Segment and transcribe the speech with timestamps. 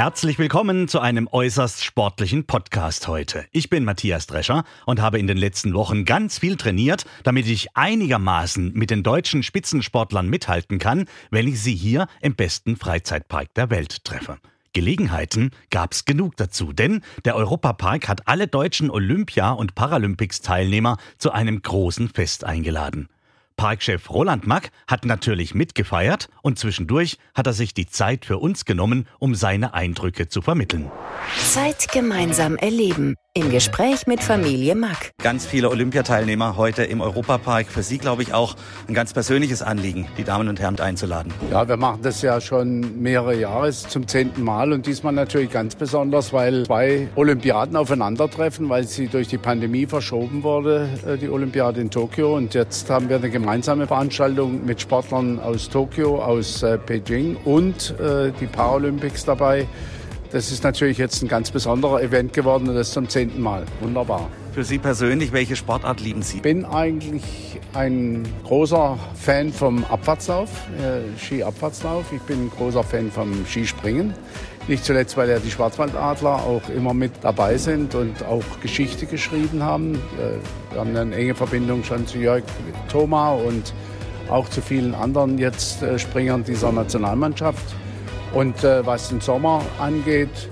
[0.00, 3.44] Herzlich willkommen zu einem äußerst sportlichen Podcast heute.
[3.52, 7.76] Ich bin Matthias Drescher und habe in den letzten Wochen ganz viel trainiert, damit ich
[7.76, 13.68] einigermaßen mit den deutschen Spitzensportlern mithalten kann, wenn ich sie hier im besten Freizeitpark der
[13.68, 14.38] Welt treffe.
[14.72, 21.60] Gelegenheiten gab's genug dazu, denn der Europapark hat alle deutschen Olympia- und Paralympics-Teilnehmer zu einem
[21.60, 23.10] großen Fest eingeladen.
[23.60, 28.64] Parkchef Roland Mack hat natürlich mitgefeiert und zwischendurch hat er sich die Zeit für uns
[28.64, 30.90] genommen, um seine Eindrücke zu vermitteln.
[31.36, 33.16] Zeit gemeinsam erleben.
[33.32, 35.12] Im Gespräch mit Familie Mack.
[35.22, 37.68] Ganz viele Olympiateilnehmer heute im Europapark.
[37.68, 38.56] Für Sie, glaube ich, auch
[38.88, 41.32] ein ganz persönliches Anliegen, die Damen und Herren einzuladen.
[41.48, 45.76] Ja, wir machen das ja schon mehrere Jahre, zum zehnten Mal und diesmal natürlich ganz
[45.76, 51.80] besonders, weil zwei Olympiaden aufeinandertreffen, weil sie durch die Pandemie verschoben wurde, äh, die Olympiade
[51.80, 52.36] in Tokio.
[52.36, 53.49] Und jetzt haben wir eine gemeinsame
[53.86, 59.66] Veranstaltung mit Sportlern aus Tokio, aus äh, Beijing und äh, die Paralympics dabei.
[60.30, 63.64] Das ist natürlich jetzt ein ganz besonderer Event geworden und das zum zehnten Mal.
[63.80, 64.30] Wunderbar.
[64.52, 66.36] Für Sie persönlich, welche Sportart lieben Sie?
[66.36, 72.12] Ich bin eigentlich ein großer Fan vom Abfahrtslauf, äh, Ski-Abfahrtslauf.
[72.12, 74.14] Ich bin ein großer Fan vom Skispringen.
[74.68, 79.62] Nicht zuletzt, weil ja die Schwarzwaldadler auch immer mit dabei sind und auch Geschichte geschrieben
[79.62, 79.94] haben.
[79.94, 82.44] Äh, wir haben eine enge Verbindung schon zu Jörg
[82.88, 83.72] Thoma und
[84.28, 87.74] auch zu vielen anderen jetzt äh, Springern dieser Nationalmannschaft.
[88.32, 90.48] Und äh, was den Sommer angeht,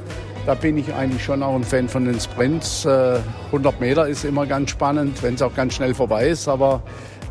[0.46, 2.84] da bin ich eigentlich schon auch ein Fan von den Sprints.
[2.84, 6.48] Äh, 100 Meter ist immer ganz spannend, wenn es auch ganz schnell vorbei ist.
[6.48, 6.82] Aber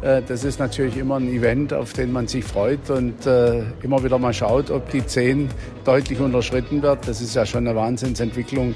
[0.02, 4.20] das ist natürlich immer ein Event, auf den man sich freut und äh, immer wieder
[4.20, 5.50] mal schaut, ob die 10
[5.86, 7.08] deutlich unterschritten wird.
[7.08, 8.76] Das ist ja schon eine Wahnsinnsentwicklung,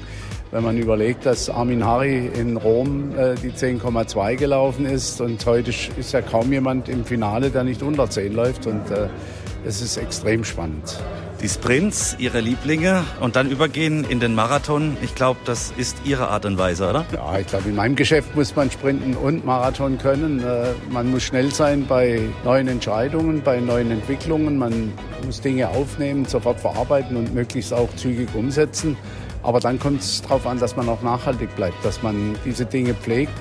[0.50, 5.70] wenn man überlegt, dass Armin Hari in Rom äh, die 10,2 gelaufen ist und heute
[5.70, 9.08] ist ja kaum jemand im Finale, der nicht unter 10 läuft und äh,
[9.64, 10.98] es ist extrem spannend
[11.42, 14.96] die Sprints, Ihre Lieblinge und dann übergehen in den Marathon.
[15.02, 17.04] Ich glaube, das ist Ihre Art und Weise, oder?
[17.12, 20.40] Ja, ich glaube, in meinem Geschäft muss man sprinten und Marathon können.
[20.40, 24.56] Äh, man muss schnell sein bei neuen Entscheidungen, bei neuen Entwicklungen.
[24.56, 24.92] Man
[25.26, 28.96] muss Dinge aufnehmen, sofort verarbeiten und möglichst auch zügig umsetzen.
[29.42, 32.94] Aber dann kommt es darauf an, dass man auch nachhaltig bleibt, dass man diese Dinge
[32.94, 33.32] pflegt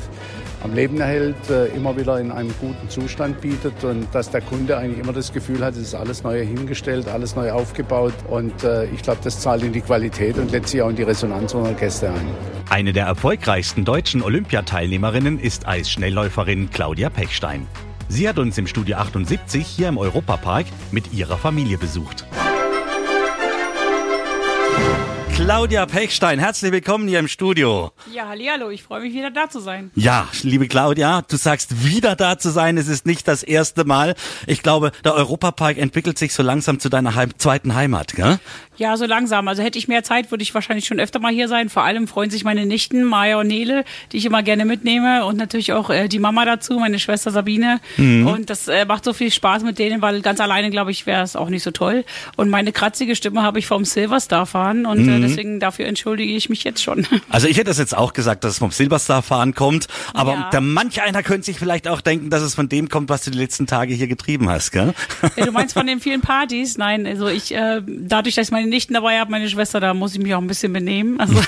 [0.64, 4.78] am Leben erhält, äh, immer wieder in einem guten Zustand bietet und dass der Kunde
[4.78, 8.86] eigentlich immer das Gefühl hat, es ist alles neu hingestellt, alles neu aufgebaut und äh,
[8.86, 12.10] ich glaube, das zahlt in die Qualität und letztlich auch in die Resonanz unserer Gäste
[12.10, 12.28] ein.
[12.70, 17.68] Eine der erfolgreichsten deutschen Olympiateilnehmerinnen ist Eisschnellläuferin Claudia Pechstein.
[18.08, 22.26] Sie hat uns im Studio 78 hier im Europapark mit ihrer Familie besucht.
[25.44, 27.92] Claudia Pechstein, herzlich willkommen hier im Studio.
[28.14, 29.90] Ja, hallo, ich freue mich wieder da zu sein.
[29.96, 34.14] Ja, liebe Claudia, du sagst wieder da zu sein, es ist nicht das erste Mal.
[34.46, 38.40] Ich glaube, der Europapark entwickelt sich so langsam zu deiner Heim zweiten Heimat, gell?
[38.82, 39.48] Ja, so langsam.
[39.48, 41.70] Also hätte ich mehr Zeit, würde ich wahrscheinlich schon öfter mal hier sein.
[41.70, 45.38] Vor allem freuen sich meine Nichten, Maya und Nele, die ich immer gerne mitnehme und
[45.38, 47.80] natürlich auch äh, die Mama dazu, meine Schwester Sabine.
[47.98, 48.26] Mhm.
[48.26, 51.22] Und das äh, macht so viel Spaß mit denen, weil ganz alleine, glaube ich, wäre
[51.22, 52.06] es auch nicht so toll.
[52.38, 55.24] Und meine kratzige Stimme habe ich vom Silverstar fahren und äh, mhm.
[55.24, 57.06] äh, deswegen dafür entschuldige ich mich jetzt schon.
[57.30, 60.50] Also ich hätte das jetzt auch gesagt, dass es vom Silverstar fahren kommt, aber ja.
[60.50, 63.32] der manch einer könnte sich vielleicht auch denken, dass es von dem kommt, was du
[63.32, 64.94] die letzten Tage hier getrieben hast, gell?
[65.38, 66.78] Ja, du meinst von den vielen Partys?
[66.78, 70.16] Nein, also ich äh, dadurch, dass ich meine Nichten dabei habe, meine Schwester, da muss
[70.16, 71.20] ich mich auch ein bisschen benehmen.
[71.20, 71.36] Also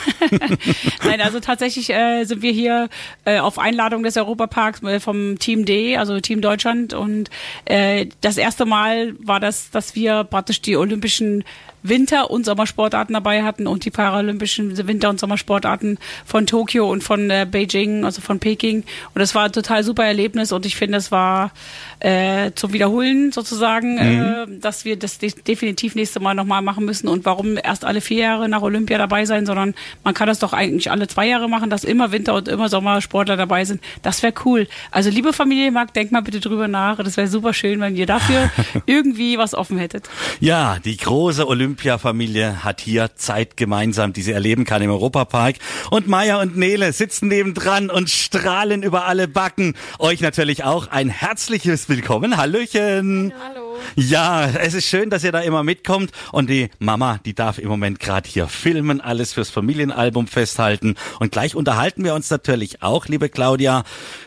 [1.03, 2.89] nein, also tatsächlich äh, sind wir hier
[3.25, 7.29] äh, auf Einladung des Europaparks äh, vom Team D, also Team Deutschland und
[7.65, 11.43] äh, das erste Mal war das, dass wir praktisch die olympischen
[11.83, 17.29] Winter- und Sommersportarten dabei hatten und die paralympischen Winter- und Sommersportarten von Tokio und von
[17.29, 18.83] äh, Beijing, also von Peking.
[19.13, 21.51] Und das war ein total super Erlebnis und ich finde, es war
[21.99, 24.53] äh, zum Wiederholen sozusagen, äh, mhm.
[24.55, 27.07] äh, dass wir das de definitiv nächste Mal nochmal machen müssen.
[27.07, 30.53] Und warum erst alle vier Jahre nach Olympia dabei sein, sondern man kann das doch
[30.53, 33.81] eigentlich alle zwei Jahre machen, dass immer Winter- und immer Sommersportler dabei sind.
[34.01, 34.67] Das wäre cool.
[34.89, 36.97] Also liebe Familie Marc, denk mal bitte drüber nach.
[36.97, 38.49] Das wäre super schön, wenn ihr dafür
[38.85, 40.09] irgendwie was offen hättet.
[40.39, 45.55] Ja, die große Olympia Olympiafamilie hat hier Zeit gemeinsam, die sie erleben kann im Europapark.
[45.89, 49.73] Und Maya und Nele sitzen nebendran und strahlen über alle Backen.
[49.97, 52.37] Euch natürlich auch ein herzliches Willkommen.
[52.37, 53.33] Hallöchen.
[53.43, 53.72] Hallo.
[53.95, 56.11] Ja, es ist schön, dass ihr da immer mitkommt.
[56.31, 60.95] Und die Mama, die darf im Moment gerade hier filmen, alles fürs Familienalbum festhalten.
[61.19, 63.83] Und gleich unterhalten wir uns natürlich auch, liebe Claudia,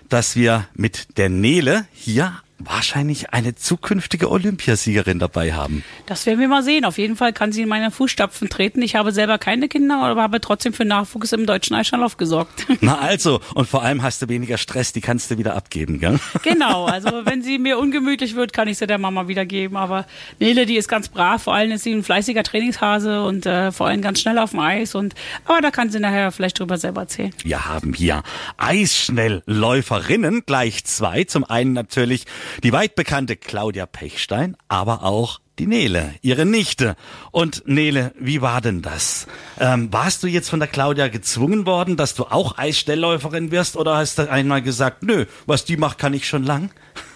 [0.08, 5.84] dass wir mit der Nele hier wahrscheinlich eine zukünftige Olympiasiegerin dabei haben.
[6.06, 6.84] Das werden wir mal sehen.
[6.84, 8.80] Auf jeden Fall kann sie in meine Fußstapfen treten.
[8.82, 12.66] Ich habe selber keine Kinder, aber habe trotzdem für Nachwuchs im deutschen Eisschnelllauf gesorgt.
[12.80, 16.18] Na also, und vor allem hast du weniger Stress, die kannst du wieder abgeben, gell?
[16.42, 19.76] Genau, also wenn sie mir ungemütlich wird, kann ich sie der Mama wiedergeben.
[19.76, 20.06] Aber
[20.38, 23.86] Nele, die ist ganz brav, vor allem ist sie ein fleißiger Trainingshase und äh, vor
[23.86, 24.94] allem ganz schnell auf dem Eis.
[24.94, 25.14] Und
[25.44, 27.32] aber da kann sie nachher vielleicht drüber selber erzählen.
[27.42, 28.22] Wir haben hier
[28.56, 31.24] Eisschnellläuferinnen, gleich zwei.
[31.24, 32.24] Zum einen natürlich
[32.62, 36.96] die weit bekannte Claudia Pechstein, aber auch die Nele, ihre Nichte.
[37.30, 39.26] Und Nele, wie war denn das?
[39.58, 43.96] Ähm, warst du jetzt von der Claudia gezwungen worden, dass du auch Eisstellläuferin wirst oder
[43.96, 46.70] hast du einmal gesagt, nö, was die macht, kann ich schon lang?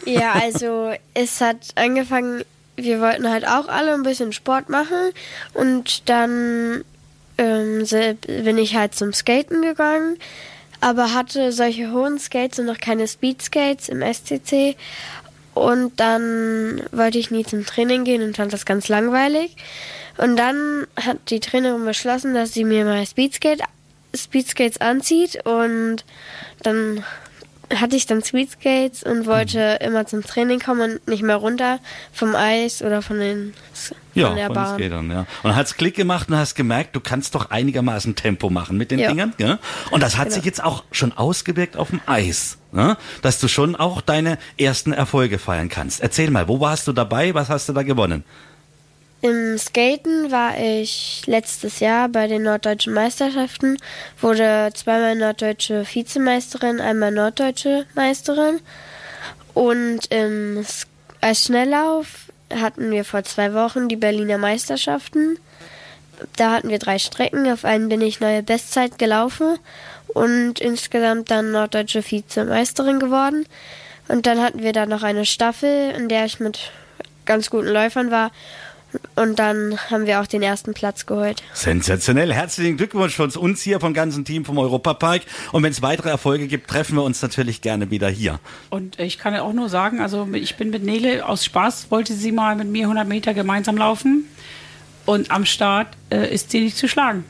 [0.06, 2.42] Ja, also es hat angefangen,
[2.76, 5.12] wir wollten halt auch alle ein bisschen Sport machen
[5.52, 6.84] und dann
[7.36, 7.84] ähm,
[8.26, 10.16] bin ich halt zum Skaten gegangen,
[10.80, 14.76] aber hatte solche hohen Skates und noch keine Speed Skates im SCC
[15.54, 19.56] und dann wollte ich nie zum Training gehen und fand das ganz langweilig.
[20.16, 23.62] Und dann hat die Trainerin beschlossen, dass sie mir mal Speedskate,
[24.14, 25.44] Speedskates anzieht.
[25.46, 26.04] Und
[26.62, 27.04] dann
[27.74, 29.86] hatte ich dann Speedskates und wollte mhm.
[29.86, 31.78] immer zum Training kommen und nicht mehr runter
[32.12, 33.54] vom Eis oder von den
[34.14, 34.74] ja, von der von Bahn.
[34.74, 35.26] Skatern, ja.
[35.42, 38.98] Und hast Klick gemacht und hast gemerkt, du kannst doch einigermaßen Tempo machen mit den
[38.98, 39.08] ja.
[39.08, 39.34] Dingern.
[39.36, 39.58] Gell?
[39.90, 40.34] Und das hat genau.
[40.36, 42.96] sich jetzt auch schon ausgewirkt auf dem Eis, ne?
[43.22, 46.00] dass du schon auch deine ersten Erfolge feiern kannst.
[46.00, 47.34] Erzähl mal, wo warst du dabei?
[47.34, 48.24] Was hast du da gewonnen?
[49.22, 53.76] Im Skaten war ich letztes Jahr bei den Norddeutschen Meisterschaften,
[54.18, 58.60] wurde zweimal norddeutsche Vizemeisterin, einmal norddeutsche Meisterin.
[59.52, 60.64] Und im,
[61.20, 65.38] als Schnelllauf hatten wir vor zwei Wochen die Berliner Meisterschaften.
[66.36, 67.46] Da hatten wir drei Strecken.
[67.50, 69.58] Auf einen bin ich neue Bestzeit gelaufen
[70.14, 73.46] und insgesamt dann norddeutsche Vizemeisterin geworden.
[74.08, 76.72] Und dann hatten wir da noch eine Staffel, in der ich mit
[77.24, 78.30] ganz guten Läufern war
[79.14, 81.42] und dann haben wir auch den ersten Platz geholt.
[81.52, 82.32] Sensationell.
[82.32, 85.22] Herzlichen Glückwunsch von uns hier vom ganzen Team vom Europapark.
[85.52, 88.40] Und wenn es weitere Erfolge gibt, treffen wir uns natürlich gerne wieder hier.
[88.70, 92.32] Und ich kann auch nur sagen, also ich bin mit Nele aus Spaß, wollte sie
[92.32, 94.24] mal mit mir 100 Meter gemeinsam laufen.
[95.06, 97.24] Und am Start äh, ist sie nicht zu schlagen.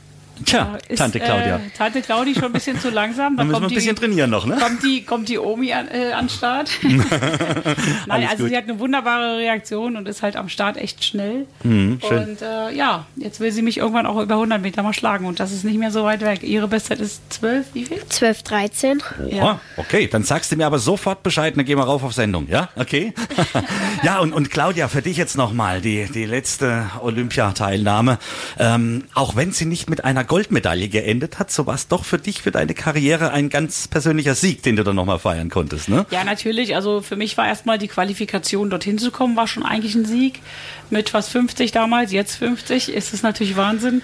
[0.45, 1.57] Tja, ist, Tante Claudia.
[1.57, 3.37] Äh, Tante Claudia schon ein bisschen zu langsam.
[3.37, 4.57] Da müssen wir ein bisschen die, trainieren noch, ne?
[4.57, 6.71] Kommt die, kommt die Omi an, äh, an Start.
[6.83, 8.51] Nein, also gut.
[8.51, 11.47] sie hat eine wunderbare Reaktion und ist halt am Start echt schnell.
[11.63, 12.31] Mhm, schön.
[12.31, 15.41] Und äh, ja, jetzt will sie mich irgendwann auch über 100 Meter mal schlagen und
[15.41, 16.43] das ist nicht mehr so weit weg.
[16.43, 18.01] Ihre Bestzeit ist 12, wie viel?
[18.09, 19.03] 12, 13.
[19.29, 19.61] Ja.
[19.77, 22.49] Oh, okay, dann sagst du mir aber sofort Bescheid, dann gehen wir rauf auf Sendung,
[22.49, 22.71] ja?
[22.77, 23.13] Okay?
[24.03, 28.19] ja, und, und Claudia, für dich jetzt nochmal die, die letzte Olympiateilnahme.
[28.59, 32.17] Ähm, auch wenn sie nicht mit einer Goldmedaille geendet hat, so war es doch für
[32.17, 36.07] dich, für deine Karriere ein ganz persönlicher Sieg, den du dann nochmal feiern konntest, ne?
[36.13, 36.77] Ja, natürlich.
[36.77, 40.41] Also für mich war erstmal die Qualifikation, dorthin zu kommen, war schon eigentlich ein Sieg.
[40.89, 44.03] Mit fast 50 damals, jetzt 50, ist es natürlich Wahnsinn.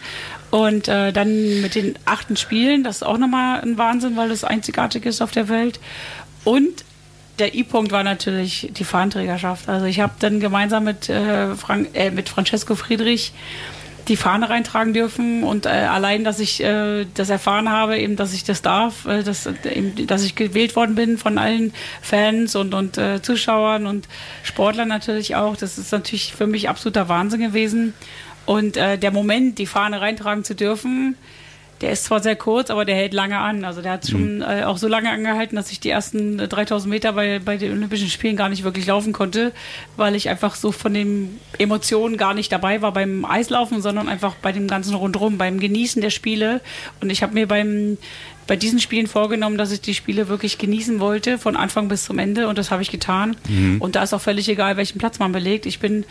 [0.50, 4.42] Und äh, dann mit den achten Spielen, das ist auch nochmal ein Wahnsinn, weil das
[4.42, 5.78] einzigartig ist auf der Welt.
[6.42, 6.84] Und
[7.38, 9.68] der I-Punkt war natürlich die Fahnenträgerschaft.
[9.68, 13.32] Also ich habe dann gemeinsam mit, äh, Frank, äh, mit Francesco Friedrich
[14.08, 18.32] die Fahne reintragen dürfen und äh, allein, dass ich äh, das erfahren habe, eben, dass
[18.32, 22.74] ich das darf, äh, dass, eben, dass ich gewählt worden bin von allen Fans und,
[22.74, 24.08] und äh, Zuschauern und
[24.42, 27.94] Sportlern natürlich auch, das ist natürlich für mich absoluter Wahnsinn gewesen.
[28.44, 31.16] Und äh, der Moment, die Fahne reintragen zu dürfen,
[31.80, 33.64] der ist zwar sehr kurz, aber der hält lange an.
[33.64, 34.42] Also der hat schon mhm.
[34.42, 38.08] äh, auch so lange angehalten, dass ich die ersten 3000 Meter bei, bei den Olympischen
[38.08, 39.52] Spielen gar nicht wirklich laufen konnte,
[39.96, 44.34] weil ich einfach so von den Emotionen gar nicht dabei war beim Eislaufen, sondern einfach
[44.36, 46.60] bei dem ganzen Rundrum, beim Genießen der Spiele.
[47.00, 47.98] Und ich habe mir beim
[48.46, 52.18] bei diesen Spielen vorgenommen, dass ich die Spiele wirklich genießen wollte, von Anfang bis zum
[52.18, 52.48] Ende.
[52.48, 53.36] Und das habe ich getan.
[53.48, 53.80] Mhm.
[53.80, 55.66] Und da ist auch völlig egal, welchen Platz man belegt.
[55.66, 56.04] Ich bin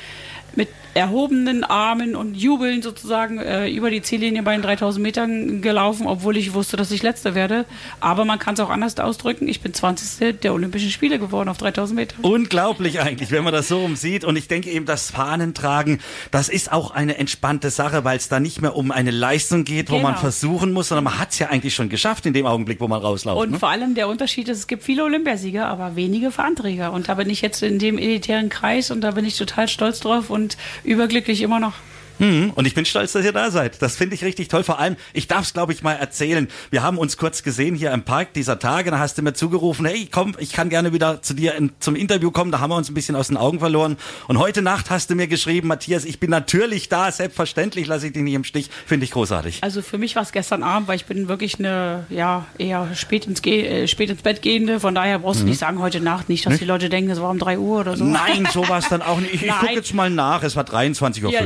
[0.55, 6.07] mit erhobenen Armen und jubeln sozusagen äh, über die Ziellinie bei den 3000 Metern gelaufen,
[6.07, 7.65] obwohl ich wusste, dass ich Letzte werde.
[7.99, 9.49] Aber man kann es auch anders ausdrücken.
[9.49, 10.39] Ich bin 20.
[10.39, 12.15] der Olympischen Spiele geworden auf 3000 Meter.
[12.21, 14.23] Unglaublich eigentlich, wenn man das so umsieht.
[14.23, 15.99] Und ich denke eben, das Fahnentragen,
[16.31, 19.89] das ist auch eine entspannte Sache, weil es da nicht mehr um eine Leistung geht,
[19.89, 20.11] wo genau.
[20.11, 22.87] man versuchen muss, sondern man hat es ja eigentlich schon geschafft in dem Augenblick, wo
[22.87, 23.41] man rauslauft.
[23.41, 23.59] Und ne?
[23.59, 26.93] vor allem der Unterschied ist, es gibt viele Olympiasieger, aber wenige Fahnenträger.
[26.93, 29.99] Und da bin ich jetzt in dem elitären Kreis und da bin ich total stolz
[29.99, 31.73] drauf und überglücklich immer noch.
[32.19, 32.51] Mhm.
[32.55, 33.81] Und ich bin stolz, dass ihr da seid.
[33.81, 34.63] Das finde ich richtig toll.
[34.63, 36.47] Vor allem, ich darf es, glaube ich, mal erzählen.
[36.71, 38.91] Wir haben uns kurz gesehen hier im Park dieser Tage.
[38.91, 41.95] Da hast du mir zugerufen, hey, komm, ich kann gerne wieder zu dir in, zum
[41.95, 42.51] Interview kommen.
[42.51, 43.97] Da haben wir uns ein bisschen aus den Augen verloren.
[44.27, 47.11] Und heute Nacht hast du mir geschrieben, Matthias, ich bin natürlich da.
[47.11, 48.69] Selbstverständlich lasse ich dich nicht im Stich.
[48.85, 49.59] Finde ich großartig.
[49.61, 53.27] Also für mich war es gestern Abend, weil ich bin wirklich eine, ja, eher spät
[53.27, 54.79] ins, Ge äh, spät ins Bett gehende.
[54.79, 56.61] Von daher brauchst du nicht sagen, heute Nacht nicht, dass Nicht?
[56.61, 58.03] die Leute denken, es war um 3 Uhr oder so.
[58.03, 59.33] Nein, so war es dann auch nicht.
[59.33, 60.43] Ich, ich gucke jetzt mal nach.
[60.43, 61.31] Es war 23.50 Uhr.
[61.31, 61.41] Ja,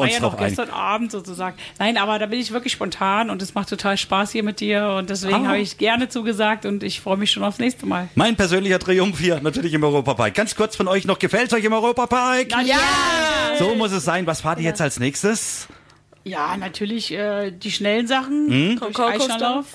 [0.00, 0.56] wir uns ja drauf noch einigen?
[0.56, 1.56] gestern Abend sozusagen.
[1.78, 4.96] Nein, aber da bin ich wirklich spontan und es macht total Spaß hier mit dir
[4.98, 5.48] und deswegen Ah.
[5.48, 8.08] habe ich gerne zugesagt und ich freue mich schon aufs nächste Mal.
[8.14, 10.34] Mein persönlicher Triumph hier, natürlich im Europapark.
[10.34, 12.48] Ganz kurz von euch noch, gefällt euch im Europapark?
[12.64, 12.76] Ja!
[13.58, 14.26] So muss es sein.
[14.26, 15.68] Was fahrt ihr jetzt als nächstes?
[16.26, 18.48] Ja, natürlich äh, die schnellen Sachen.
[18.50, 18.80] Hm?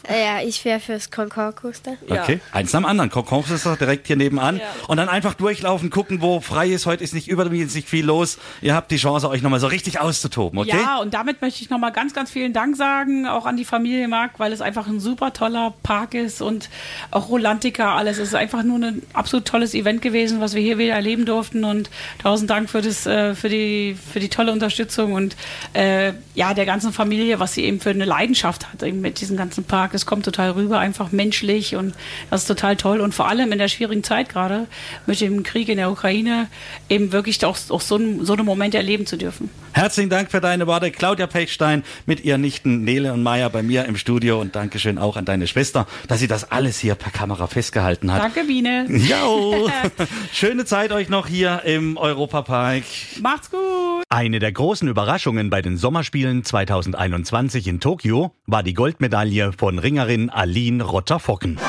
[0.09, 1.93] Äh, Ja, ich wäre fürs Concord-Coaster.
[2.09, 2.23] Ja.
[2.23, 3.09] Okay, eins am anderen.
[3.09, 4.57] Kokons ist doch direkt hier nebenan.
[4.57, 4.63] Ja.
[4.89, 6.85] Und dann einfach durchlaufen, gucken, wo frei ist.
[6.85, 8.37] Heute ist nicht übermäßig viel los.
[8.61, 10.75] Ihr habt die Chance, euch nochmal so richtig auszutoben, okay?
[10.77, 14.09] Ja, und damit möchte ich nochmal ganz, ganz vielen Dank sagen, auch an die Familie
[14.09, 16.69] Mark, weil es einfach ein super toller Park ist und
[17.11, 18.17] auch Rolantica, alles.
[18.17, 21.63] Es ist einfach nur ein absolut tolles Event gewesen, was wir hier wieder erleben durften.
[21.63, 21.89] Und
[22.21, 25.37] tausend Dank für, das, äh, für, die, für die tolle Unterstützung und
[25.71, 29.37] äh, ja, der ganzen Familie, was sie eben für eine Leidenschaft hat eben mit diesem
[29.37, 29.93] ganzen Park.
[29.93, 31.93] Es kommt total rüber, einfach menschlich und
[32.29, 32.99] das ist total toll.
[32.99, 34.67] Und vor allem in der schwierigen Zeit gerade
[35.05, 36.47] mit dem Krieg in der Ukraine
[36.89, 39.49] eben wirklich auch, auch so, so einen Moment erleben zu dürfen.
[39.73, 40.91] Herzlichen Dank für deine Worte.
[40.91, 44.41] Claudia Pechstein mit ihren Nichten Nele und Maya bei mir im Studio.
[44.41, 48.21] Und Dankeschön auch an deine Schwester, dass sie das alles hier per Kamera festgehalten hat.
[48.21, 48.85] Danke, Biene.
[48.89, 49.23] Ja,
[50.33, 52.83] schöne Zeit euch noch hier im Europapark.
[53.21, 54.03] Macht's gut.
[54.09, 60.29] Eine der großen Überraschungen bei den Sommerspielen 2021 in Tokio war die Goldmedaille von Ringerin
[60.29, 61.59] Aline Rotter-Focken.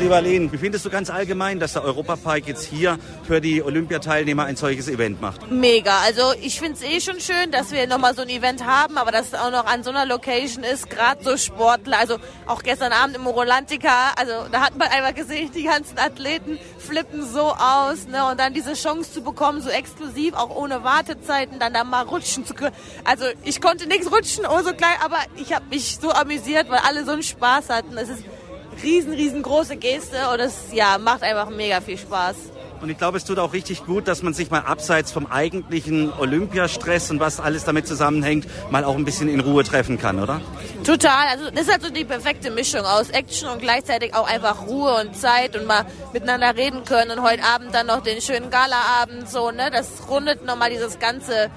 [0.00, 4.44] Lieber Aline, wie findest du ganz allgemein, dass der Europapark jetzt hier für die Olympiateilnehmer
[4.44, 5.50] ein solches Event macht?
[5.50, 5.98] Mega.
[6.06, 9.12] Also ich finde es eh schon schön, dass wir nochmal so ein Event haben, aber
[9.12, 11.98] dass es auch noch an so einer Location ist, gerade so Sportler.
[11.98, 12.16] Also
[12.46, 17.22] auch gestern Abend im Rolantica, also da hat man einfach gesehen, die ganzen Athleten flippen
[17.22, 18.08] so aus.
[18.08, 18.24] Ne?
[18.30, 22.46] Und dann diese Chance zu bekommen, so exklusiv, auch ohne Wartezeiten, dann da mal rutschen
[22.46, 22.74] zu können.
[23.04, 26.80] Also ich konnte nichts rutschen, oh so klein, aber ich habe mich so amüsiert, weil
[26.88, 27.98] alle so einen Spaß hatten.
[27.98, 28.24] Es ist
[28.82, 32.36] riesen, riesengroße Geste und es ja, macht einfach mega viel Spaß.
[32.80, 36.10] Und ich glaube, es tut auch richtig gut, dass man sich mal abseits vom eigentlichen
[36.12, 40.40] Olympiastress und was alles damit zusammenhängt, mal auch ein bisschen in Ruhe treffen kann, oder?
[40.82, 44.66] Total, also das ist halt so die perfekte Mischung aus Action und gleichzeitig auch einfach
[44.66, 45.84] Ruhe und Zeit und mal
[46.14, 50.46] miteinander reden können und heute Abend dann noch den schönen Galaabend so, ne, das rundet
[50.46, 51.50] nochmal dieses ganze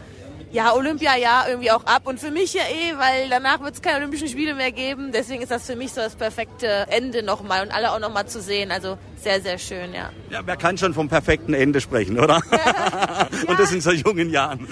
[0.53, 2.03] ja, Olympiajahr irgendwie auch ab.
[2.05, 5.41] Und für mich ja eh, weil danach wird es keine Olympischen Spiele mehr geben, deswegen
[5.41, 8.71] ist das für mich so das perfekte Ende nochmal und alle auch nochmal zu sehen,
[8.71, 10.09] also sehr, sehr schön, ja.
[10.29, 12.41] Ja, wer kann schon vom perfekten Ende sprechen, oder?
[13.47, 14.67] Und das in so jungen Jahren.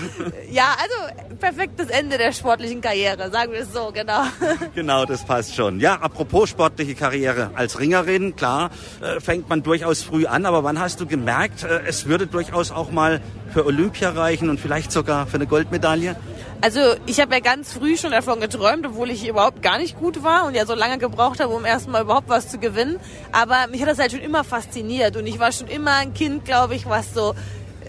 [0.52, 4.24] Ja, also perfektes Ende der sportlichen Karriere, sagen wir es so, genau.
[4.76, 5.80] Genau, das passt schon.
[5.80, 7.52] Ja, apropos sportliche Karriere.
[7.56, 8.70] Als Ringerin, klar,
[9.02, 12.72] äh, fängt man durchaus früh an, aber wann hast du gemerkt, äh, es würde durchaus
[12.72, 13.22] auch mal
[13.54, 16.16] für Olympia reichen und vielleicht sogar für eine Goldmedaille?
[16.64, 20.22] Also ich habe ja ganz früh schon davon geträumt, obwohl ich überhaupt gar nicht gut
[20.22, 23.00] war und ja so lange gebraucht habe, um erstmal überhaupt was zu gewinnen.
[23.32, 26.46] Aber mich hat das halt schon immer fasziniert und ich war schon immer ein Kind,
[26.46, 27.34] glaube ich, was so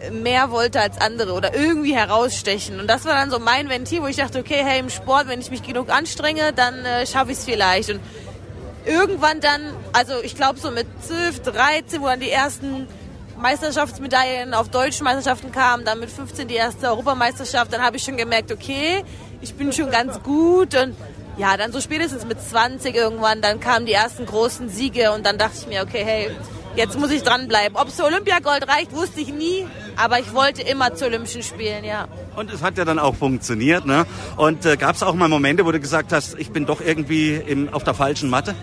[0.03, 2.81] äh, mehr wollte als andere oder irgendwie herausstechen.
[2.81, 5.41] Und das war dann so mein Ventil, wo ich dachte, okay, hey, im Sport, wenn
[5.41, 7.91] ich mich genug anstrenge, dann äh, schaffe ich es vielleicht.
[7.91, 8.01] Und
[8.87, 9.61] irgendwann dann,
[9.93, 12.89] also ich glaube so mit 12, 13, wo dann die ersten
[13.43, 18.17] Meisterschaftsmedaillen auf deutschen Meisterschaften kamen, dann mit 15 die erste Europameisterschaft, dann habe ich schon
[18.17, 19.05] gemerkt, okay,
[19.41, 20.97] ich bin schon ganz gut und
[21.37, 25.39] ja, dann so spätestens mit 20 irgendwann, dann kamen die ersten großen Siege und dann
[25.39, 26.31] dachte ich mir, okay, hey,
[26.77, 27.77] jetzt muss ich dranbleiben.
[27.77, 32.07] Ob es Olympiagold reicht, wusste ich nie, aber ich wollte immer zu Olympischen Spielen, ja.
[32.37, 34.07] Und es hat ja dann auch funktioniert, ne?
[34.37, 37.35] Und äh, gab es auch mal Momente, wo du gesagt hast, ich bin doch irgendwie
[37.35, 38.55] im, auf der falschen Matte?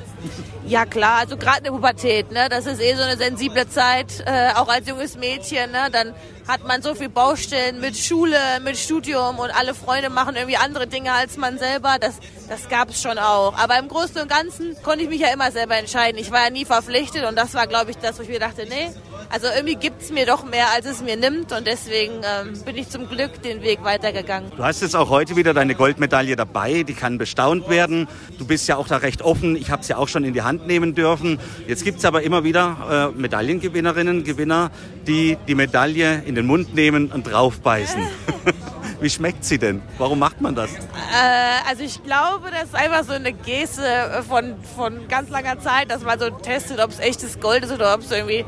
[0.66, 4.24] Ja klar, also gerade in der Pubertät, ne, das ist eh so eine sensible Zeit,
[4.26, 6.14] äh, auch als junges Mädchen, ne, dann
[6.50, 10.88] hat man so viel Baustellen mit Schule, mit Studium und alle Freunde machen irgendwie andere
[10.88, 11.98] Dinge als man selber.
[12.00, 12.16] Das,
[12.50, 13.56] das gab es schon auch.
[13.56, 16.20] Aber im Großen und Ganzen konnte ich mich ja immer selber entscheiden.
[16.20, 18.66] Ich war ja nie verpflichtet und das war, glaube ich, das, wo ich mir dachte,
[18.68, 18.90] nee,
[19.30, 22.90] also irgendwie gibt's mir doch mehr, als es mir nimmt und deswegen ähm, bin ich
[22.90, 24.52] zum Glück den Weg weitergegangen.
[24.56, 28.08] Du hast jetzt auch heute wieder deine Goldmedaille dabei, die kann bestaunt werden.
[28.38, 30.42] Du bist ja auch da recht offen, ich habe sie ja auch schon in die
[30.42, 31.40] Hand nehmen dürfen.
[31.68, 34.72] Jetzt gibt es aber immer wieder äh, Medaillengewinnerinnen, Gewinner,
[35.08, 38.02] die die Medaille in den Mund nehmen und draufbeißen.
[39.02, 39.82] Wie schmeckt sie denn?
[39.98, 40.72] Warum macht man das?
[40.72, 45.90] Äh, also ich glaube, das ist einfach so eine Geste von, von ganz langer Zeit,
[45.90, 48.44] dass man so testet, ob es echtes Gold ist oder ob es irgendwie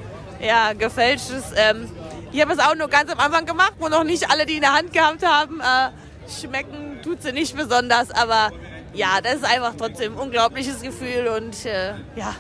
[0.46, 1.44] ja, gefälschtes.
[1.56, 1.88] Ähm,
[2.34, 4.62] Ich habe es auch nur ganz am Anfang gemacht, wo noch nicht alle die in
[4.62, 5.60] der Hand gehabt haben.
[5.60, 5.90] Äh,
[6.30, 8.52] schmecken tut sie nicht besonders, aber
[8.94, 12.36] ja, das ist einfach trotzdem ein unglaubliches Gefühl und äh, ja,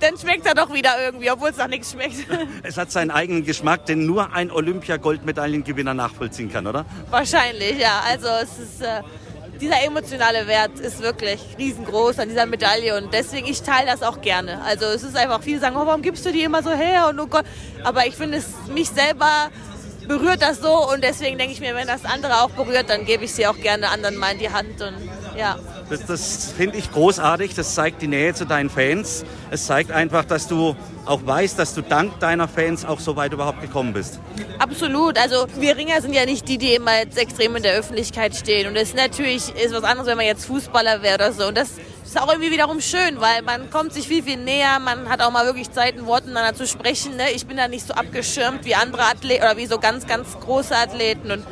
[0.00, 2.26] dann schmeckt er doch wieder irgendwie, obwohl es nach nichts schmeckt.
[2.62, 6.84] Es hat seinen eigenen Geschmack, den nur ein Olympia-Goldmedaillengewinner nachvollziehen kann, oder?
[7.10, 8.00] Wahrscheinlich, ja.
[8.06, 9.02] Also es ist äh,
[9.60, 14.20] dieser emotionale Wert ist wirklich riesengroß an dieser Medaille und deswegen ich teile das auch
[14.20, 14.62] gerne.
[14.62, 17.18] Also es ist einfach viele sagen, oh, warum gibst du die immer so her und
[17.20, 17.44] oh Gott,
[17.84, 19.50] aber ich finde es mich selber
[20.08, 23.24] berührt das so und deswegen denke ich mir, wenn das andere auch berührt, dann gebe
[23.24, 24.94] ich sie auch gerne anderen mal in die Hand und
[25.38, 25.56] ja.
[25.88, 27.54] Das, das finde ich großartig.
[27.54, 29.24] Das zeigt die Nähe zu deinen Fans.
[29.50, 33.32] Es zeigt einfach, dass du auch weißt, dass du dank deiner Fans auch so weit
[33.32, 34.18] überhaupt gekommen bist.
[34.58, 35.18] Absolut.
[35.18, 38.66] Also wir Ringer sind ja nicht die, die immer jetzt extrem in der Öffentlichkeit stehen.
[38.66, 41.46] Und das ist natürlich ist was anderes, wenn man jetzt Fußballer wäre oder so.
[41.46, 41.70] Und das
[42.08, 44.78] ist auch irgendwie wiederum schön, weil man kommt sich viel, viel näher.
[44.78, 47.16] Man hat auch mal wirklich Zeit, in Worten miteinander zu sprechen.
[47.16, 47.30] Ne?
[47.32, 50.74] Ich bin da nicht so abgeschirmt wie andere Athleten oder wie so ganz, ganz große
[50.74, 51.30] Athleten.
[51.30, 51.44] Und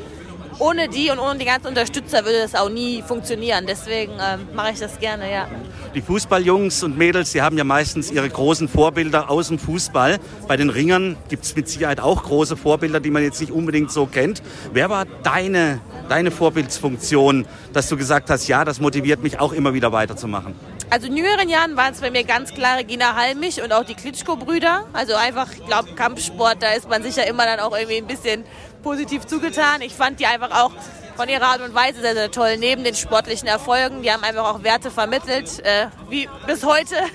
[0.59, 3.67] ohne die und ohne die ganzen Unterstützer würde das auch nie funktionieren.
[3.67, 5.49] Deswegen äh, mache ich das gerne, ja.
[5.95, 10.19] Die Fußballjungs und Mädels, die haben ja meistens ihre großen Vorbilder aus dem Fußball.
[10.47, 13.91] Bei den Ringern gibt es mit Sicherheit auch große Vorbilder, die man jetzt nicht unbedingt
[13.91, 14.43] so kennt.
[14.73, 19.75] Wer war deine, deine Vorbildsfunktion, dass du gesagt hast, ja, das motiviert mich auch immer
[19.75, 20.55] wieder weiterzumachen?
[20.89, 23.95] Also in jüngeren Jahren waren es bei mir ganz klar Regina Halmich und auch die
[23.95, 24.85] Klitschko-Brüder.
[24.93, 28.45] Also einfach, ich glaube, Kampfsport, da ist man sicher immer dann auch irgendwie ein bisschen
[28.85, 29.81] positiv zugetan.
[29.83, 30.71] Ich fand die einfach auch
[31.17, 32.57] von ihrer Art und Weise sehr, sehr toll.
[32.59, 36.95] Neben den sportlichen Erfolgen, die haben einfach auch Werte vermittelt, äh, wie bis heute,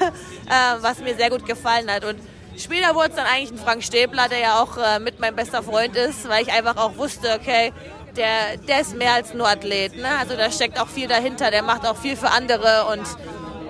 [0.50, 2.04] äh, was mir sehr gut gefallen hat.
[2.04, 2.20] Und
[2.58, 5.64] später wurde es dann eigentlich ein Frank Stäbler, der ja auch äh, mit mein bester
[5.64, 7.72] Freund ist, weil ich einfach auch wusste, okay,
[8.18, 9.96] der, der ist mehr als nur Athlet.
[9.96, 10.10] Ne?
[10.20, 13.06] Also da steckt auch viel dahinter, der macht auch viel für andere und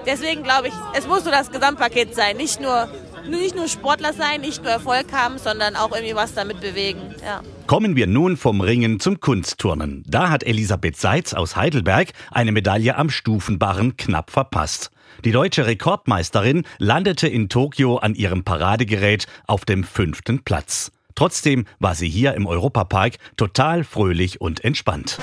[0.06, 2.88] deswegen glaube ich, es muss so das Gesamtpaket sein, nicht nur
[3.30, 7.14] nicht nur Sportler sein, nicht nur Erfolg haben, sondern auch irgendwie was damit bewegen.
[7.24, 7.42] Ja.
[7.68, 10.04] Kommen wir nun vom Ringen zum Kunstturnen.
[10.08, 14.92] Da hat Elisabeth Seitz aus Heidelberg eine Medaille am Stufenbarren knapp verpasst.
[15.24, 20.92] Die deutsche Rekordmeisterin landete in Tokio an ihrem Paradegerät auf dem fünften Platz.
[21.14, 25.20] Trotzdem war sie hier im Europapark total fröhlich und entspannt.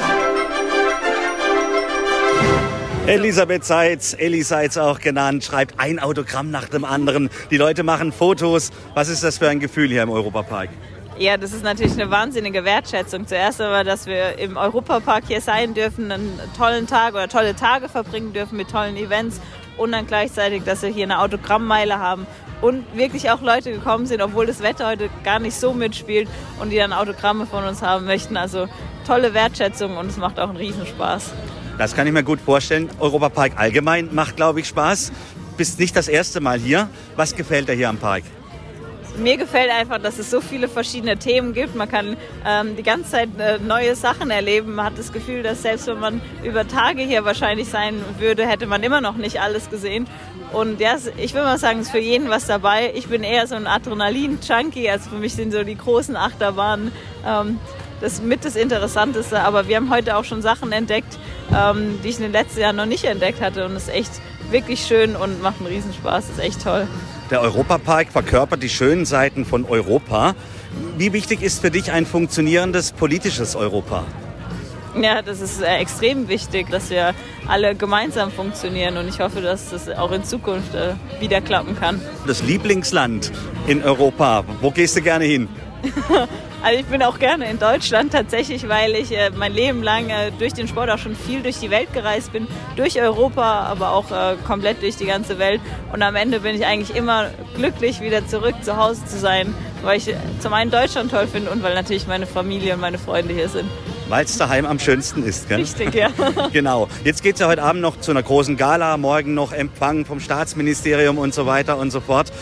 [3.08, 7.30] Elisabeth Seitz, Elli Seitz auch genannt, schreibt ein Autogramm nach dem anderen.
[7.50, 8.70] Die Leute machen Fotos.
[8.92, 10.68] Was ist das für ein Gefühl hier im Europapark?
[11.16, 13.26] Ja, das ist natürlich eine wahnsinnige Wertschätzung.
[13.26, 17.88] Zuerst aber, dass wir im Europapark hier sein dürfen, einen tollen Tag oder tolle Tage
[17.88, 19.40] verbringen dürfen mit tollen Events
[19.78, 22.26] und dann gleichzeitig, dass wir hier eine Autogrammmeile haben
[22.60, 26.28] und wirklich auch Leute gekommen sind, obwohl das Wetter heute gar nicht so mitspielt
[26.60, 28.36] und die dann Autogramme von uns haben möchten.
[28.36, 28.68] Also
[29.06, 31.32] tolle Wertschätzung und es macht auch einen Riesenspaß.
[31.78, 32.90] Das kann ich mir gut vorstellen.
[32.98, 35.12] Europapark allgemein macht, glaube ich, Spaß.
[35.56, 36.90] Bist nicht das erste Mal hier.
[37.14, 38.24] Was gefällt dir hier am Park?
[39.16, 41.76] Mir gefällt einfach, dass es so viele verschiedene Themen gibt.
[41.76, 44.74] Man kann ähm, die ganze Zeit äh, neue Sachen erleben.
[44.74, 48.66] Man hat das Gefühl, dass selbst wenn man über Tage hier wahrscheinlich sein würde, hätte
[48.66, 50.08] man immer noch nicht alles gesehen.
[50.52, 52.92] Und ja, ich würde mal sagen, es ist für jeden was dabei.
[52.94, 54.90] Ich bin eher so ein Adrenalin-Junkie.
[54.90, 56.90] Also für mich sind so die großen Achterbahnen
[57.24, 57.58] ähm,
[58.00, 59.40] das mit das Interessanteste.
[59.40, 61.18] Aber wir haben heute auch schon Sachen entdeckt,
[61.54, 63.64] ähm, die ich in den letzten Jahren noch nicht entdeckt hatte.
[63.64, 64.12] Und es ist echt
[64.50, 66.30] wirklich schön und macht einen Riesenspaß.
[66.30, 66.86] Ist echt toll.
[67.30, 70.34] Der Europapark verkörpert die schönen Seiten von Europa.
[70.96, 74.04] Wie wichtig ist für dich ein funktionierendes politisches Europa?
[75.00, 77.14] Ja, das ist äh, extrem wichtig, dass wir
[77.46, 82.00] alle gemeinsam funktionieren und ich hoffe, dass das auch in Zukunft äh, wieder klappen kann.
[82.26, 83.30] Das Lieblingsland
[83.66, 85.48] in Europa, wo gehst du gerne hin?
[86.60, 90.32] Also ich bin auch gerne in Deutschland tatsächlich, weil ich äh, mein Leben lang äh,
[90.36, 94.10] durch den Sport auch schon viel durch die Welt gereist bin, durch Europa, aber auch
[94.10, 95.60] äh, komplett durch die ganze Welt.
[95.92, 99.98] Und am Ende bin ich eigentlich immer glücklich, wieder zurück zu Hause zu sein, weil
[99.98, 103.48] ich zum einen Deutschland toll finde und weil natürlich meine Familie und meine Freunde hier
[103.48, 103.70] sind.
[104.08, 105.60] Weil es daheim am schönsten ist, gell?
[105.60, 106.08] Richtig, ja.
[106.52, 106.88] genau.
[107.04, 110.18] Jetzt geht es ja heute Abend noch zu einer großen Gala, morgen noch Empfang vom
[110.18, 112.32] Staatsministerium und so weiter und so fort.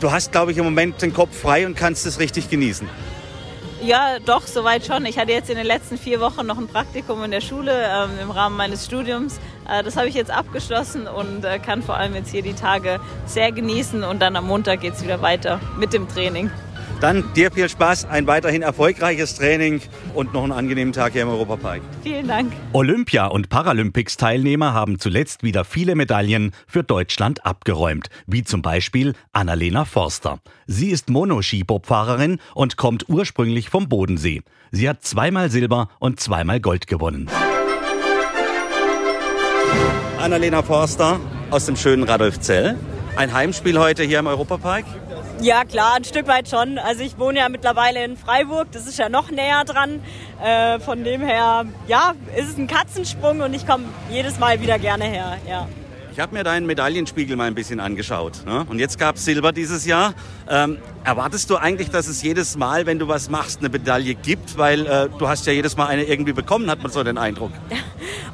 [0.00, 2.88] Du hast, glaube ich, im Moment den Kopf frei und kannst es richtig genießen.
[3.82, 5.06] Ja, doch, soweit schon.
[5.06, 8.10] Ich hatte jetzt in den letzten vier Wochen noch ein Praktikum in der Schule ähm,
[8.20, 9.40] im Rahmen meines Studiums.
[9.68, 13.00] Äh, das habe ich jetzt abgeschlossen und äh, kann vor allem jetzt hier die Tage
[13.24, 16.50] sehr genießen und dann am Montag geht es wieder weiter mit dem Training.
[17.00, 19.80] Dann dir viel Spaß, ein weiterhin erfolgreiches Training
[20.14, 21.80] und noch einen angenehmen Tag hier im Europapark.
[22.02, 22.52] Vielen Dank.
[22.74, 29.86] Olympia- und Paralympics-Teilnehmer haben zuletzt wieder viele Medaillen für Deutschland abgeräumt, wie zum Beispiel Annalena
[29.86, 30.40] Forster.
[30.66, 34.42] Sie ist Monoskibobfahrerin und kommt ursprünglich vom Bodensee.
[34.70, 37.30] Sie hat zweimal Silber und zweimal Gold gewonnen.
[40.18, 42.76] Annalena Forster aus dem schönen Radolfzell.
[43.16, 44.84] Ein Heimspiel heute hier im Europapark?
[45.42, 46.76] Ja, klar, ein Stück weit schon.
[46.76, 50.00] Also ich wohne ja mittlerweile in Freiburg, das ist ja noch näher dran.
[50.44, 54.78] Äh, von dem her, ja, ist es ein Katzensprung und ich komme jedes Mal wieder
[54.78, 55.38] gerne her.
[55.48, 55.66] Ja.
[56.12, 58.44] Ich habe mir deinen Medaillenspiegel mal ein bisschen angeschaut.
[58.44, 58.66] Ne?
[58.68, 60.12] Und jetzt gab es Silber dieses Jahr.
[60.46, 64.58] Ähm, erwartest du eigentlich, dass es jedes Mal, wenn du was machst, eine Medaille gibt?
[64.58, 67.52] Weil äh, du hast ja jedes Mal eine irgendwie bekommen, hat man so den Eindruck.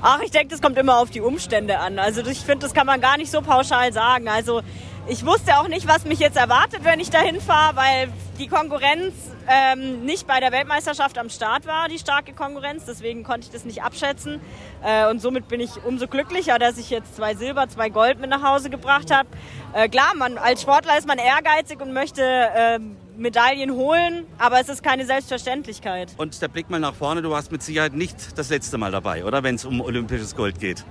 [0.02, 2.00] Ach, ich denke, das kommt immer auf die Umstände an.
[2.00, 4.28] Also ich finde, das kann man gar nicht so pauschal sagen.
[4.28, 4.62] Also
[5.08, 9.14] ich wusste auch nicht, was mich jetzt erwartet, wenn ich dahin fahre, weil die Konkurrenz
[9.48, 12.84] ähm, nicht bei der Weltmeisterschaft am Start war, die starke Konkurrenz.
[12.86, 14.40] Deswegen konnte ich das nicht abschätzen.
[14.84, 18.30] Äh, und somit bin ich umso glücklicher, dass ich jetzt zwei Silber, zwei Gold mit
[18.30, 19.28] nach Hause gebracht habe.
[19.72, 22.80] Äh, klar, man, als Sportler ist man ehrgeizig und möchte äh,
[23.16, 26.12] Medaillen holen, aber es ist keine Selbstverständlichkeit.
[26.16, 29.24] Und der Blick mal nach vorne, du warst mit Sicherheit nicht das letzte Mal dabei,
[29.24, 29.42] oder?
[29.42, 30.84] Wenn es um olympisches Gold geht.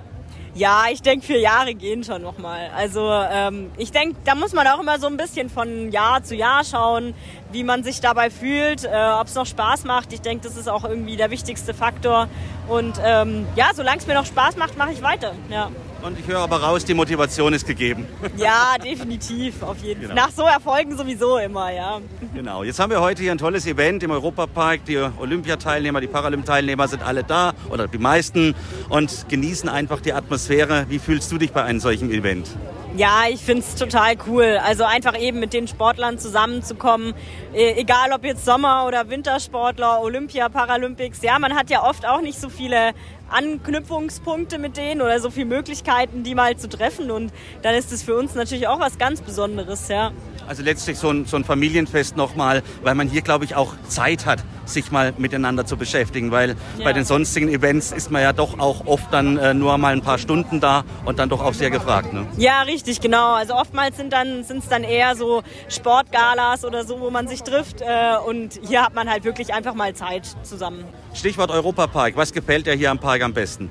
[0.56, 2.70] Ja, ich denke, vier Jahre gehen schon nochmal.
[2.74, 6.34] Also ähm, ich denke, da muss man auch immer so ein bisschen von Jahr zu
[6.34, 7.12] Jahr schauen,
[7.52, 8.88] wie man sich dabei fühlt, äh,
[9.20, 10.14] ob es noch Spaß macht.
[10.14, 12.28] Ich denke, das ist auch irgendwie der wichtigste Faktor.
[12.68, 15.34] Und ähm, ja, solange es mir noch Spaß macht, mache ich weiter.
[15.50, 15.70] Ja.
[16.06, 18.06] Und ich höre aber raus, die Motivation ist gegeben.
[18.36, 20.10] Ja, definitiv, auf jeden Fall.
[20.10, 20.26] Genau.
[20.26, 22.00] Nach so Erfolgen sowieso immer, ja.
[22.34, 22.62] Genau.
[22.62, 24.84] Jetzt haben wir heute hier ein tolles Event im Europapark.
[24.84, 28.54] Die Olympiateilnehmer, die Paralymp-Teilnehmer sind alle da oder die meisten
[28.88, 30.86] und genießen einfach die Atmosphäre.
[30.88, 32.48] Wie fühlst du dich bei einem solchen Event?
[32.96, 34.58] Ja, ich finde es total cool.
[34.64, 37.12] Also einfach eben mit den Sportlern zusammenzukommen.
[37.52, 41.20] E, egal ob jetzt Sommer- oder Wintersportler, Olympia, Paralympics.
[41.20, 42.94] Ja, man hat ja oft auch nicht so viele
[43.28, 47.10] Anknüpfungspunkte mit denen oder so viele Möglichkeiten, die mal zu treffen.
[47.10, 50.12] Und dann ist es für uns natürlich auch was ganz Besonderes, ja.
[50.46, 54.26] Also letztlich so ein, so ein Familienfest nochmal, weil man hier, glaube ich, auch Zeit
[54.26, 56.84] hat, sich mal miteinander zu beschäftigen, weil ja.
[56.84, 60.02] bei den sonstigen Events ist man ja doch auch oft dann äh, nur mal ein
[60.02, 62.12] paar Stunden da und dann doch auch sehr gefragt.
[62.12, 62.26] Ne?
[62.36, 63.34] Ja, richtig, genau.
[63.34, 67.42] Also oftmals sind dann sind es dann eher so Sportgalas oder so, wo man sich
[67.42, 70.84] trifft äh, und hier hat man halt wirklich einfach mal Zeit zusammen.
[71.14, 72.16] Stichwort Europapark.
[72.16, 73.70] Was gefällt dir hier am Park am besten?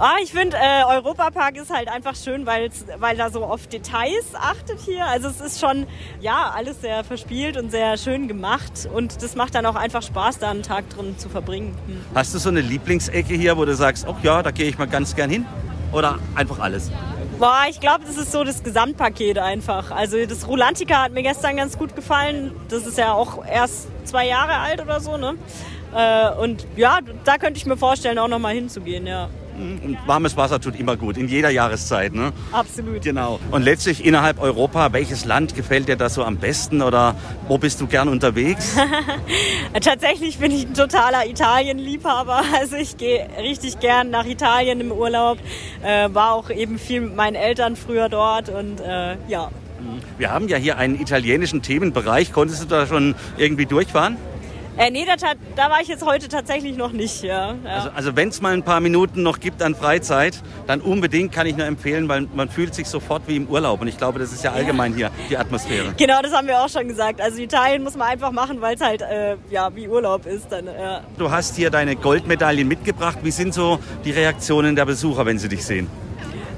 [0.00, 2.70] Ah, ich finde, äh, Europapark ist halt einfach schön, weil
[3.16, 5.04] da so oft Details achtet hier.
[5.04, 5.88] Also es ist schon,
[6.20, 8.88] ja, alles sehr verspielt und sehr schön gemacht.
[8.94, 11.76] Und das macht dann auch einfach Spaß, da einen Tag drin zu verbringen.
[11.86, 12.00] Hm.
[12.14, 14.86] Hast du so eine Lieblingsecke hier, wo du sagst, ach ja, da gehe ich mal
[14.86, 15.46] ganz gern hin?
[15.90, 16.92] Oder einfach alles?
[17.40, 19.90] Boah, ich glaube, das ist so das Gesamtpaket einfach.
[19.90, 22.52] Also das Rulantica hat mir gestern ganz gut gefallen.
[22.68, 25.34] Das ist ja auch erst zwei Jahre alt oder so, ne?
[25.92, 29.28] Äh, und ja, da könnte ich mir vorstellen, auch nochmal hinzugehen, ja.
[29.58, 32.14] Und warmes Wasser tut immer gut, in jeder Jahreszeit.
[32.14, 32.32] Ne?
[32.52, 33.02] Absolut.
[33.02, 33.40] Genau.
[33.50, 37.14] Und letztlich innerhalb Europa, welches Land gefällt dir da so am besten oder
[37.48, 38.76] wo bist du gern unterwegs?
[39.80, 42.42] Tatsächlich bin ich ein totaler Italien-Liebhaber.
[42.58, 45.38] Also ich gehe richtig gern nach Italien im Urlaub.
[45.82, 49.50] Äh, war auch eben viel mit meinen Eltern früher dort und äh, ja.
[50.18, 52.32] Wir haben ja hier einen italienischen Themenbereich.
[52.32, 54.16] Konntest du da schon irgendwie durchfahren?
[54.78, 55.16] Äh, nee, da,
[55.56, 57.24] da, war ich jetzt heute tatsächlich noch nicht.
[57.24, 57.54] Ja.
[57.64, 57.70] ja.
[57.70, 61.48] Also, also wenn es mal ein paar Minuten noch gibt an Freizeit, dann unbedingt kann
[61.48, 63.80] ich nur empfehlen, weil man fühlt sich sofort wie im Urlaub.
[63.80, 65.10] Und ich glaube, das ist ja allgemein ja.
[65.10, 65.94] hier die Atmosphäre.
[65.96, 67.20] Genau, das haben wir auch schon gesagt.
[67.20, 70.52] Also Italien muss man einfach machen, weil es halt äh, ja, wie Urlaub ist.
[70.52, 71.02] Dann, ja.
[71.18, 73.18] Du hast hier deine Goldmedaillen mitgebracht.
[73.22, 75.88] Wie sind so die Reaktionen der Besucher, wenn sie dich sehen?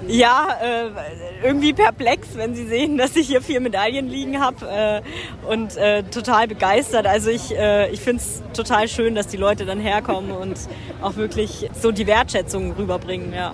[0.09, 5.51] Ja, äh, irgendwie perplex, wenn sie sehen, dass ich hier vier Medaillen liegen habe äh,
[5.51, 7.07] und äh, total begeistert.
[7.07, 10.57] Also ich, äh, ich finde es total schön, dass die Leute dann herkommen und
[11.03, 13.53] auch wirklich so die Wertschätzung rüberbringen, ja.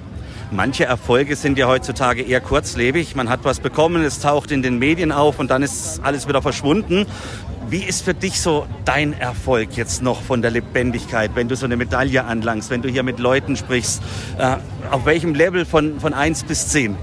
[0.53, 3.17] Manche Erfolge sind ja heutzutage eher kurzlebig.
[3.17, 6.41] Man hat was bekommen, es taucht in den Medien auf und dann ist alles wieder
[6.41, 7.07] verschwunden.
[7.69, 11.67] Wie ist für dich so dein Erfolg jetzt noch von der Lebendigkeit, wenn du so
[11.67, 14.01] eine Medaille anlangst, wenn du hier mit Leuten sprichst?
[14.39, 14.57] Äh,
[14.93, 16.97] auf welchem Level von, von 1 bis 10?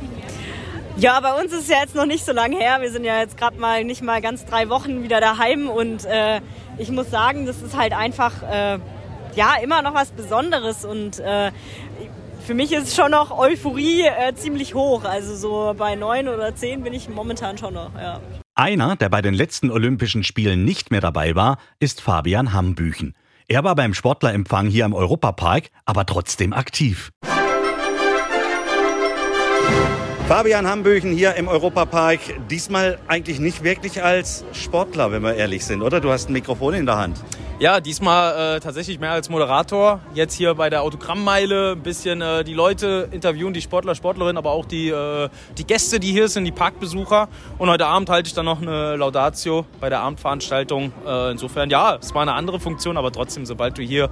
[0.95, 2.77] Ja, bei uns ist es ja jetzt noch nicht so lange her.
[2.79, 6.39] Wir sind ja jetzt gerade mal nicht mal ganz drei Wochen wieder daheim und äh,
[6.77, 8.79] ich muss sagen, das ist halt einfach äh,
[9.35, 11.51] ja immer noch was Besonderes und äh,
[12.45, 15.03] für mich ist schon noch Euphorie äh, ziemlich hoch.
[15.03, 17.91] Also so bei neun oder zehn bin ich momentan schon noch.
[17.95, 18.21] Ja.
[18.55, 23.15] Einer, der bei den letzten Olympischen Spielen nicht mehr dabei war, ist Fabian Hambüchen.
[23.47, 27.09] Er war beim Sportlerempfang hier im Europapark, aber trotzdem aktiv.
[30.27, 32.19] Fabian Hambüchen hier im Europapark.
[32.51, 35.99] Diesmal eigentlich nicht wirklich als Sportler, wenn wir ehrlich sind, oder?
[35.99, 37.17] Du hast ein Mikrofon in der Hand.
[37.59, 40.01] Ja, diesmal äh, tatsächlich mehr als Moderator.
[40.15, 44.51] Jetzt hier bei der Autogrammmeile ein bisschen äh, die Leute interviewen, die Sportler, Sportlerinnen, aber
[44.51, 47.29] auch die, äh, die Gäste, die hier sind, die Parkbesucher.
[47.59, 50.91] Und heute Abend halte ich dann noch eine Laudatio bei der Abendveranstaltung.
[51.05, 54.09] Äh, insofern, ja, es war eine andere Funktion, aber trotzdem, sobald du hier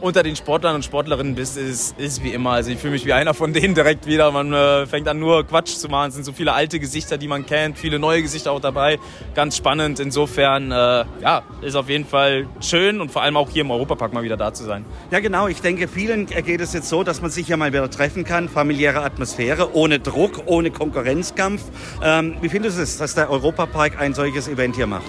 [0.00, 2.52] unter den Sportlern und Sportlerinnen bist, ist, ist wie immer.
[2.52, 4.30] Also ich fühle mich wie einer von denen direkt wieder.
[4.30, 6.08] Man äh, fängt an nur Quatsch zu machen.
[6.08, 8.98] Es sind so viele alte Gesichter, die man kennt, viele neue Gesichter auch dabei.
[9.34, 10.00] Ganz spannend.
[10.00, 14.12] Insofern, äh, ja, ist auf jeden Fall schön und vor allem auch hier im Europapark
[14.12, 14.84] mal wieder da zu sein.
[15.10, 15.48] Ja, genau.
[15.48, 18.48] Ich denke, vielen geht es jetzt so, dass man sich hier mal wieder treffen kann.
[18.48, 21.62] Familiäre Atmosphäre, ohne Druck, ohne Konkurrenzkampf.
[22.02, 25.06] Ähm, wie findest du es, dass der Europapark ein solches Event hier macht?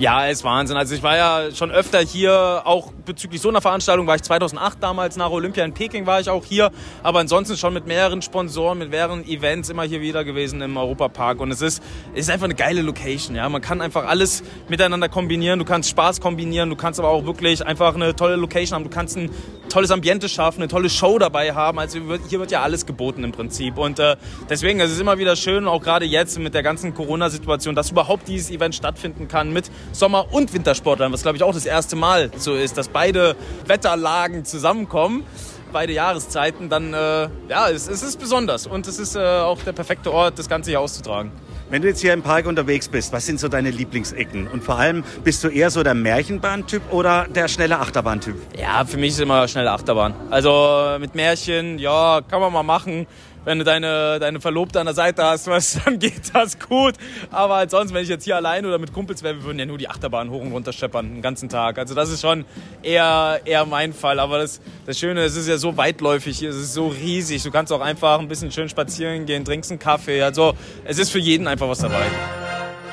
[0.00, 0.78] Ja, ist Wahnsinn.
[0.78, 4.82] Also ich war ja schon öfter hier, auch bezüglich so einer Veranstaltung war ich 2008
[4.82, 6.70] damals nach Olympia in Peking war ich auch hier,
[7.02, 11.38] aber ansonsten schon mit mehreren Sponsoren, mit mehreren Events immer hier wieder gewesen im Europapark
[11.40, 11.82] und es ist,
[12.14, 13.36] ist einfach eine geile Location.
[13.36, 15.58] Ja, man kann einfach alles miteinander kombinieren.
[15.58, 18.84] Du kannst Spaß kombinieren, du kannst aber auch wirklich einfach eine tolle Location haben.
[18.84, 19.28] Du kannst ein
[19.68, 21.78] tolles Ambiente schaffen, eine tolle Show dabei haben.
[21.78, 24.16] Also hier wird ja alles geboten im Prinzip und äh,
[24.48, 28.28] deswegen es ist immer wieder schön, auch gerade jetzt mit der ganzen Corona-Situation, dass überhaupt
[28.28, 32.30] dieses Event stattfinden kann mit Sommer- und Wintersportlern, was glaube ich auch das erste Mal
[32.36, 35.24] so ist, dass beide Wetterlagen zusammenkommen
[35.72, 39.72] beide Jahreszeiten, dann äh, ja, es, es, ist besonders und es ist äh, auch der
[39.72, 41.30] perfekte Ort, das Ganze hier auszutragen.
[41.70, 44.48] Wenn du jetzt hier im Park unterwegs bist, was sind so deine Lieblingsecken?
[44.48, 48.34] Und vor allem, bist du eher so der Märchenbahntyp oder der schnelle Achterbahntyp?
[48.58, 50.12] Ja, für mich ist immer schnelle Achterbahn.
[50.30, 53.06] Also mit Märchen, ja, kann man mal machen
[53.44, 56.94] wenn du deine, deine Verlobte an der Seite hast, was, dann geht das gut.
[57.30, 59.78] Aber ansonsten, wenn ich jetzt hier allein oder mit Kumpels wäre, wir würden ja nur
[59.78, 61.78] die Achterbahn hoch und runter scheppern den ganzen Tag.
[61.78, 62.44] Also das ist schon
[62.82, 64.18] eher, eher mein Fall.
[64.18, 67.42] Aber das, das Schöne, es ist ja so weitläufig hier, es ist so riesig.
[67.42, 70.22] Du kannst auch einfach ein bisschen schön spazieren gehen, trinkst einen Kaffee.
[70.22, 72.04] Also es ist für jeden einfach was dabei.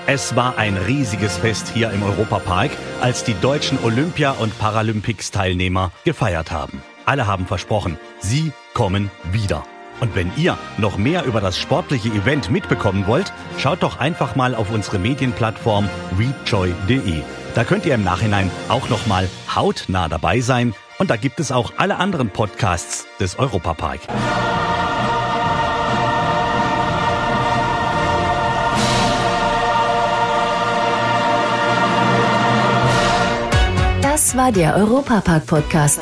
[0.09, 6.49] Es war ein riesiges Fest hier im Europapark, als die deutschen Olympia- und Paralympics-Teilnehmer gefeiert
[6.49, 6.81] haben.
[7.05, 9.65] Alle haben versprochen, sie kommen wieder.
[9.99, 14.55] Und wenn ihr noch mehr über das sportliche Event mitbekommen wollt, schaut doch einfach mal
[14.55, 17.21] auf unsere Medienplattform readjoy.de.
[17.55, 21.51] Da könnt ihr im Nachhinein auch noch mal hautnah dabei sein und da gibt es
[21.51, 24.01] auch alle anderen Podcasts des Europapark.
[34.01, 36.01] Das war der Europapark Podcast.